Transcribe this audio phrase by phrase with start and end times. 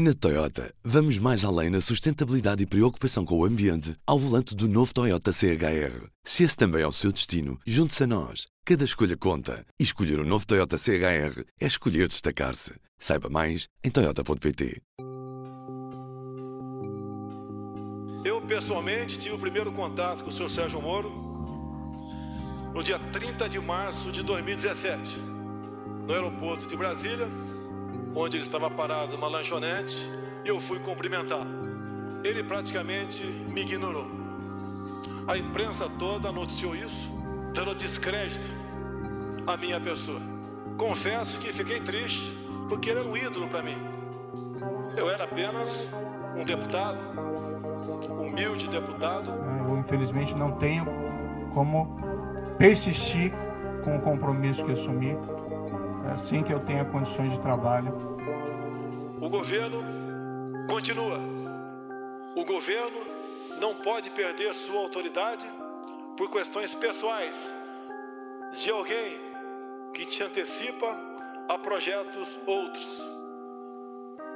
[0.00, 4.68] Na Toyota, vamos mais além na sustentabilidade e preocupação com o ambiente ao volante do
[4.68, 6.06] novo Toyota CHR.
[6.22, 8.46] Se esse também é o seu destino, junte-se a nós.
[8.64, 9.66] Cada escolha conta.
[9.76, 12.74] E escolher o um novo Toyota CHR é escolher destacar-se.
[12.96, 14.80] Saiba mais em Toyota.pt.
[18.24, 20.48] Eu, pessoalmente, tive o primeiro contato com o Sr.
[20.48, 21.10] Sérgio Moro
[22.72, 25.18] no dia 30 de março de 2017,
[26.06, 27.26] no aeroporto de Brasília
[28.18, 30.10] onde ele estava parado numa lanchonete,
[30.44, 31.46] e eu fui cumprimentar.
[32.24, 34.10] Ele praticamente me ignorou.
[35.28, 37.08] A imprensa toda noticiou isso,
[37.54, 38.44] dando descrédito
[39.46, 40.20] à minha pessoa.
[40.76, 42.36] Confesso que fiquei triste,
[42.68, 43.76] porque ele era um ídolo para mim.
[44.96, 45.86] Eu era apenas
[46.36, 46.98] um deputado,
[48.20, 49.30] humilde deputado.
[49.68, 50.84] Eu, infelizmente, não tenho
[51.54, 51.96] como
[52.58, 53.32] persistir
[53.84, 55.16] com o compromisso que assumi
[56.10, 57.94] assim que eu tenha condições de trabalho.
[59.20, 59.82] O governo
[60.68, 61.18] continua.
[62.34, 63.00] O governo
[63.60, 65.46] não pode perder sua autoridade
[66.16, 67.54] por questões pessoais
[68.54, 69.20] de alguém
[69.92, 70.96] que te antecipa
[71.48, 73.10] a projetos outros.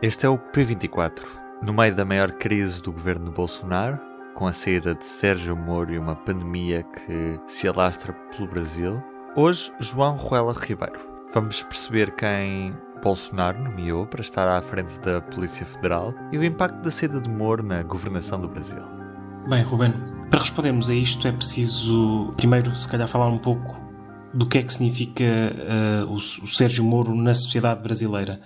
[0.00, 1.24] Este é o P24.
[1.62, 3.98] No meio da maior crise do governo de Bolsonaro,
[4.34, 9.02] com a saída de Sérgio Moro e uma pandemia que se alastra pelo Brasil,
[9.34, 15.66] hoje João Ruela Ribeiro Vamos perceber quem Bolsonaro nomeou para estar à frente da Polícia
[15.66, 18.80] Federal e o impacto da saída de Moro na governação do Brasil.
[19.46, 19.92] Bem, Ruben,
[20.30, 23.78] para respondermos a isto é preciso primeiro, se calhar, falar um pouco
[24.32, 28.40] do que é que significa uh, o, o, Sérgio Moro na sociedade brasileira.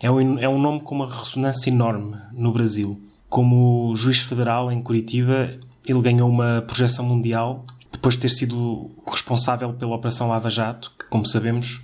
[0.00, 3.02] É um, é um nome com uma ressonância enorme no Brasil.
[3.28, 9.72] Como juiz federal em Curitiba, ele ganhou uma projeção mundial depois de ter sido responsável
[9.72, 11.82] pela Operação Lava Jato, que, como sabemos,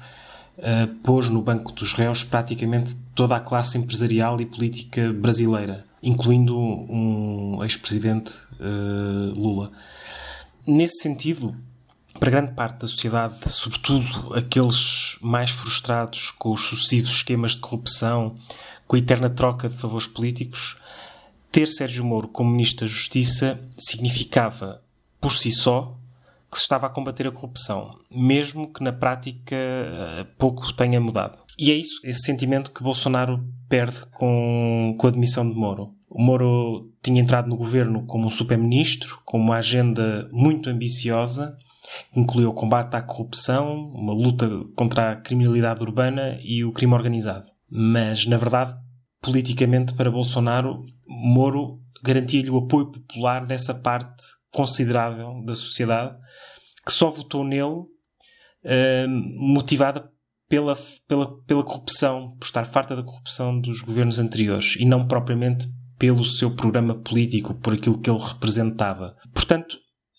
[0.59, 6.57] uh, pôs no banco dos réus praticamente toda a classe empresarial e política brasileira, incluindo
[6.57, 9.71] um ex-presidente uh, Lula.
[10.67, 11.55] Nesse sentido,
[12.19, 18.37] para grande parte da sociedade, sobretudo aqueles mais frustrados com os sucessivos esquemas de corrupção,
[18.87, 20.79] com a eterna troca de favores políticos,
[21.51, 24.83] ter Sérgio Moro como Ministro da Justiça significava,
[25.21, 25.97] por si só,
[26.55, 31.37] que se estava a combater a corrupção, mesmo que na prática eh, pouco tenha mudado.
[31.59, 35.97] E é isso, esse sentimento que Bolsonaro perde com, com a admissão de Moro.
[36.09, 41.59] O Moro tinha entrado no governo como um super-ministro, com uma agenda muito ambiciosa,
[42.15, 47.51] incluiu o combate à corrupção, uma luta contra a criminalidade urbana e o crime organizado.
[47.69, 48.77] Mas, na verdade,
[49.21, 54.23] politicamente para Bolsonaro, Moro garantia-lhe o apoio popular dessa parte
[54.55, 56.17] considerável da sociedade
[56.85, 60.11] que só votou nele uh, motivada
[60.49, 60.77] pela,
[61.09, 65.67] pela, pela corrupção, por estar farta da corrupção dos governos anteriores e não propriamente
[65.99, 69.17] pelo seu programa político, por aquilo que ele representava.
[69.33, 69.79] Portanto,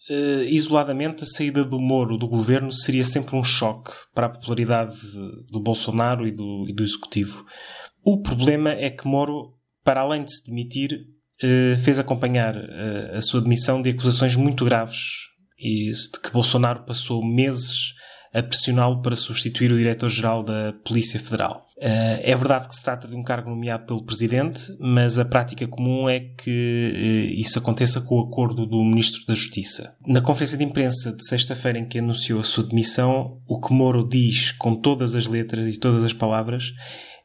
[0.10, 4.96] uh, isoladamente, a saída do Moro do governo seria sempre um choque para a popularidade
[5.52, 7.46] do Bolsonaro e do, e do executivo.
[8.04, 13.22] O problema é que Moro, para além de se demitir, uh, fez acompanhar uh, a
[13.22, 15.35] sua demissão de acusações muito graves
[15.66, 17.96] e de que Bolsonaro passou meses
[18.32, 21.66] a pressioná-lo para substituir o diretor-geral da Polícia Federal.
[21.78, 25.66] Uh, é verdade que se trata de um cargo nomeado pelo Presidente, mas a prática
[25.68, 29.96] comum é que uh, isso aconteça com o acordo do Ministro da Justiça.
[30.06, 34.08] Na conferência de imprensa de sexta-feira em que anunciou a sua demissão, o que Moro
[34.08, 36.74] diz com todas as letras e todas as palavras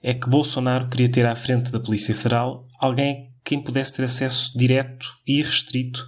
[0.02, 4.56] é que Bolsonaro queria ter à frente da Polícia Federal alguém quem pudesse ter acesso
[4.56, 6.06] direto e restrito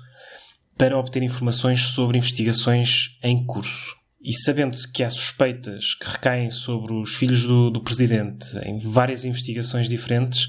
[0.76, 3.96] para obter informações sobre investigações em curso.
[4.20, 9.24] E sabendo que há suspeitas que recaem sobre os filhos do, do presidente em várias
[9.24, 10.48] investigações diferentes,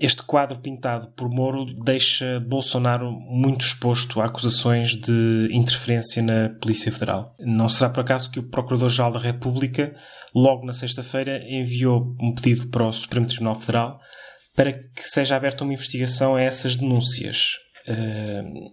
[0.00, 6.90] este quadro pintado por Moro deixa Bolsonaro muito exposto a acusações de interferência na Polícia
[6.90, 7.34] Federal.
[7.38, 9.94] Não será por acaso que o Procurador-Geral da República,
[10.34, 14.00] logo na sexta-feira, enviou um pedido para o Supremo Tribunal Federal
[14.56, 17.50] para que seja aberta uma investigação a essas denúncias.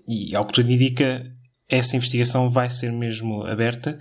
[0.07, 1.25] E, ao que tudo indica,
[1.69, 3.99] essa investigação vai ser mesmo aberta,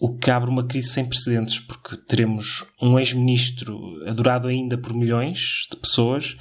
[0.00, 5.66] o que abre uma crise sem precedentes, porque teremos um ex-ministro adorado ainda por milhões
[5.70, 6.36] de pessoas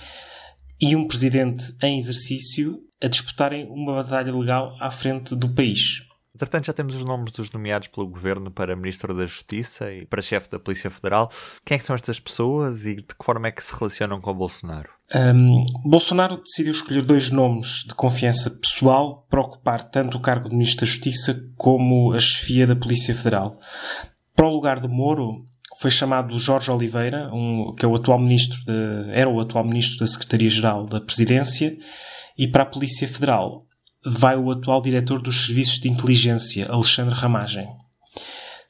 [0.79, 6.01] e um presidente em exercício a disputarem uma batalha legal à frente do país.
[6.41, 10.23] Entretanto, já temos os nomes dos nomeados pelo governo para Ministro da Justiça e para
[10.23, 11.29] Chefe da Polícia Federal.
[11.63, 14.33] Quem é que são estas pessoas e de que forma é que se relacionam com
[14.33, 14.89] Bolsonaro?
[15.13, 20.55] Um, Bolsonaro decidiu escolher dois nomes de confiança pessoal para ocupar tanto o cargo de
[20.55, 23.59] Ministro da Justiça como a chefia da Polícia Federal.
[24.35, 25.45] Para o lugar de Moro,
[25.77, 29.99] foi chamado Jorge Oliveira, um, que é o atual ministro de, era o atual ministro
[29.99, 31.77] da Secretaria-Geral da Presidência,
[32.37, 33.67] e para a Polícia Federal
[34.05, 37.67] vai o atual diretor dos Serviços de Inteligência, Alexandre Ramagem.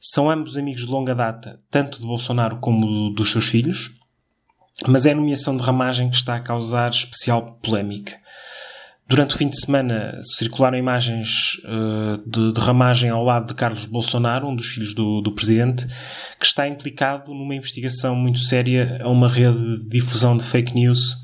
[0.00, 3.92] São ambos amigos de longa data, tanto de Bolsonaro como dos seus filhos,
[4.86, 8.20] mas é a nomeação de Ramagem que está a causar especial polémica.
[9.08, 13.84] Durante o fim de semana circularam imagens uh, de, de, ramagem ao lado de Carlos
[13.84, 15.86] Bolsonaro, um dos filhos do, do, presidente,
[16.38, 21.21] que está implicado numa investigação muito séria a uma rede de difusão de fake news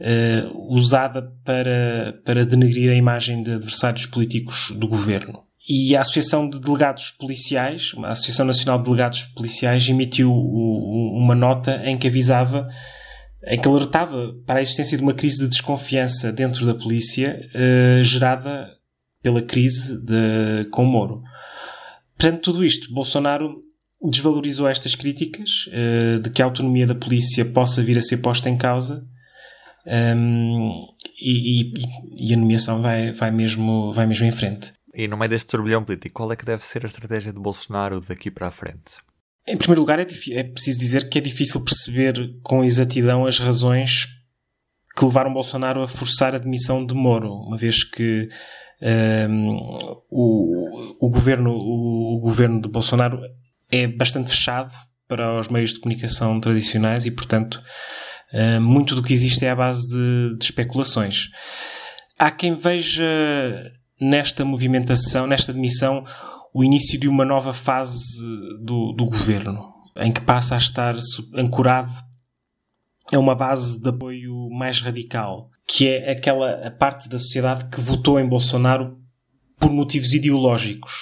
[0.00, 5.42] uh, usada para, para denegrir a imagem de adversários políticos do governo.
[5.68, 11.18] E a Associação de Delegados Policiais, a Associação Nacional de Delegados Policiais, emitiu o, o,
[11.18, 12.68] uma nota em que avisava
[13.46, 18.02] em que alertava para a existência de uma crise de desconfiança dentro da polícia uh,
[18.02, 18.70] gerada
[19.22, 21.22] pela crise de, com Moro.
[22.16, 23.62] Perante tudo isto, Bolsonaro
[24.02, 28.48] desvalorizou estas críticas uh, de que a autonomia da polícia possa vir a ser posta
[28.48, 29.06] em causa
[29.86, 30.86] um,
[31.20, 31.72] e, e,
[32.18, 34.72] e, a nomeação vai, vai, mesmo, vai mesmo em frente.
[34.94, 38.00] E no meio deste turbilhão político, qual é que deve ser a estratégia de Bolsonaro
[38.00, 38.98] daqui para a frente?
[39.46, 44.06] Em primeiro lugar, é, é, preciso dizer que é difícil perceber com exatidão as razões
[44.96, 48.28] que levaram Bolsonaro a forçar a demissão de Moro, uma vez que
[49.28, 49.56] um,
[50.10, 53.20] o, o, governo, o, o, governo de Bolsonaro
[53.70, 54.72] é bastante fechado
[55.08, 57.62] para os meios de comunicação tradicionais e, portanto,
[58.34, 61.30] uh, muito do que existe é à base de, de especulações.
[62.18, 63.04] Há quem veja
[64.00, 66.04] nesta movimentação, nesta demissão,
[66.52, 68.20] o início de uma nova fase
[68.60, 70.94] do, do governo, em que passa a estar
[71.34, 71.94] ancorado
[73.12, 78.18] a uma base de apoio mais radical, que é aquela parte da sociedade que votou
[78.18, 78.98] em Bolsonaro
[79.58, 80.92] por motivos ideológicos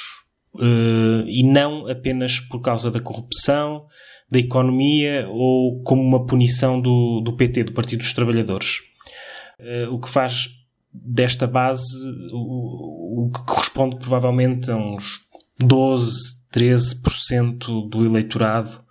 [0.55, 3.87] uh, e não apenas por causa da corrupção,
[4.33, 8.81] da economia ou como uma punição do, do PT, do Partido dos Trabalhadores.
[9.61, 10.49] Uh, o que faz
[10.91, 11.85] desta base
[12.33, 15.21] o, o que corresponde provavelmente a uns
[15.59, 16.17] 12,
[16.51, 18.83] 13% do eleitorado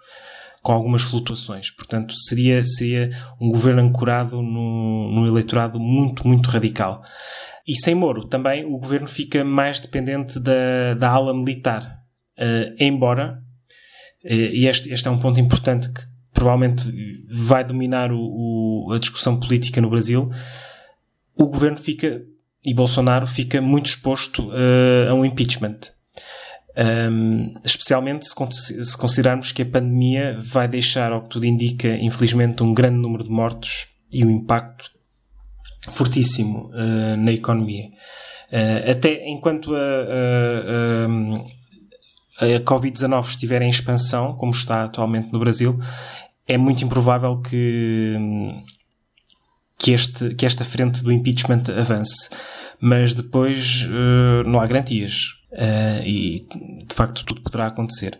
[0.61, 1.71] com algumas flutuações.
[1.71, 3.09] Portanto, seria, seria
[3.39, 7.01] um governo ancorado num, eleitorado muito, muito radical.
[7.67, 11.99] E sem Moro, também o governo fica mais dependente da, da ala militar.
[12.37, 13.41] Uh, embora,
[14.23, 16.01] e este, este é um ponto importante que
[16.33, 16.83] provavelmente
[17.29, 20.29] vai dominar o, o, a discussão política no Brasil,
[21.35, 22.21] o governo fica,
[22.63, 25.79] e Bolsonaro fica muito exposto uh, a um impeachment.
[26.77, 32.63] Um, especialmente se, se, considerarmos que a pandemia vai deixar, ao que tudo indica, infelizmente,
[32.63, 34.89] um grande número de mortos e um impacto
[35.89, 37.87] fortíssimo uh, na economia.
[38.51, 41.07] Uh, até enquanto a, a, a,
[42.41, 45.79] a Covid-19 estiver em expansão, como está atualmente no Brasil,
[46.47, 48.15] é muito improvável que,
[49.77, 52.29] que, este, que esta frente do impeachment avance.
[52.79, 56.47] Mas depois uh, não há garantias Uh, e
[56.87, 58.17] de facto tudo poderá acontecer.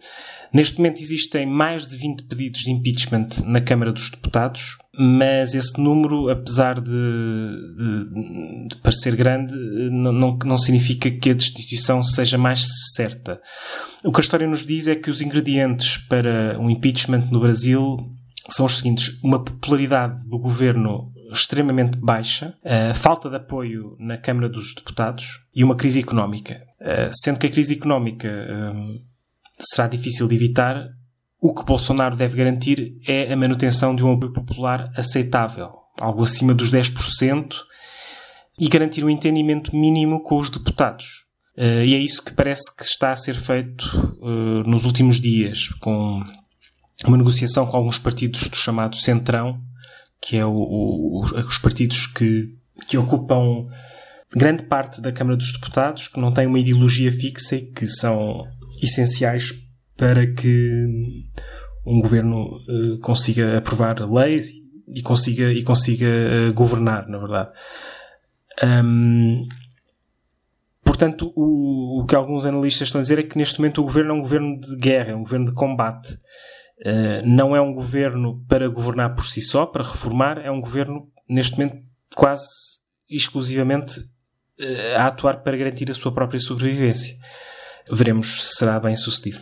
[0.54, 5.80] Neste momento existem mais de 20 pedidos de impeachment na Câmara dos Deputados, mas esse
[5.80, 9.54] número, apesar de, de, de parecer grande,
[9.90, 13.42] não, não, não, significa que a destituição seja mais certa.
[14.04, 17.96] O que a história nos diz é que os ingredientes para um impeachment no Brasil
[18.50, 24.50] são os seguintes: uma popularidade do governo extremamente baixa, a falta de apoio na Câmara
[24.50, 26.71] dos Deputados e uma crise económica.
[26.84, 28.28] Eh, sendo que a crise económica
[28.74, 29.00] um,
[29.60, 30.88] será difícil de evitar,
[31.40, 35.70] o que Bolsonaro deve garantir é a manutenção de um apoio popular aceitável,
[36.00, 37.54] algo acima dos 10%,
[38.60, 41.26] e garantir um entendimento mínimo com os deputados.
[41.56, 45.68] Uh, e é isso que parece que está a ser feito uh, nos últimos dias,
[45.80, 46.24] com
[47.06, 49.62] uma negociação com alguns partidos do chamado Centrão,
[50.20, 52.56] que é o, o, os partidos que,
[52.88, 53.68] que ocupam
[54.36, 58.48] grande parte da Câmara dos Deputados, que não tem uma ideologia fixa e que são
[58.82, 59.54] essenciais
[59.98, 61.24] para que
[61.86, 64.52] um governo uh, consiga aprovar leis
[64.88, 67.52] e consiga, e consiga uh, governar, na verdade.
[68.64, 69.48] Um,
[70.84, 74.12] portanto, o, o, que alguns analistas estão a dizer é que neste momento o governo
[74.12, 76.14] é um governo de guerra, é um governo de combate.
[76.80, 81.12] Uh, não é um governo para governar por si só, para reformar, é um governo,
[81.30, 81.78] neste momento,
[82.16, 82.46] quase
[83.10, 84.00] exclusivamente
[84.96, 87.16] a atuar para garantir a sua própria sobrevivência.
[87.90, 89.42] Veremos se será bem sucedido.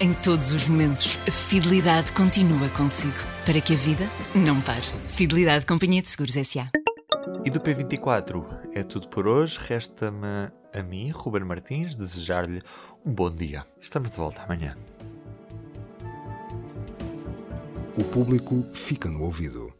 [0.00, 3.12] Em todos os momentos, a fidelidade continua consigo,
[3.44, 4.86] para que a vida não pare.
[5.08, 6.70] Fidelidade Companhia de Seguros S.A.
[7.44, 9.58] E do P24 é tudo por hoje.
[9.62, 12.62] Resta-me a mim, Ruben Martins, desejar-lhe
[13.04, 13.64] um bom dia.
[13.80, 14.76] Estamos de volta amanhã.
[17.98, 19.79] O público fica no ouvido.